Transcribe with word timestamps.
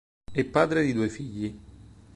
È 0.33 0.43
padre 0.45 0.83
di 0.83 0.93
due 0.93 1.09
figli. 1.09 1.59